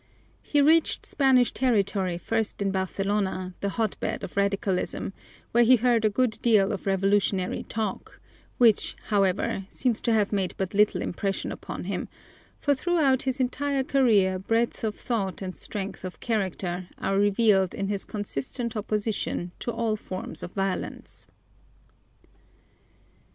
[0.41, 5.13] He reached Spanish territory first in Barcelona, the hotbed of radicalism,
[5.51, 8.19] where he heard a good deal of revolutionary talk,
[8.57, 12.07] which, however, seems to have made but little impression upon him,
[12.59, 17.87] for throughout his entire career breadth of thought and strength of character are revealed in
[17.87, 21.27] his consistent opposition to all forms of violence.